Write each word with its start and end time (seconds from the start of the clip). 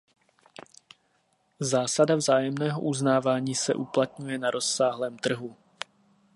Zásada 1.59 2.15
vzájemného 2.15 2.81
uznávání 2.81 3.55
se 3.55 3.73
uplatňuje 3.73 4.37
na 4.37 4.51
rozsáhlém 4.51 5.17
trhu. 5.19 5.55